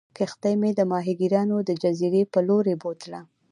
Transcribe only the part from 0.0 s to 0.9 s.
کښتۍ مې د